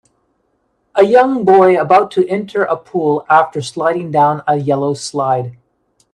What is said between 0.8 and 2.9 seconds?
A young boy about to enter a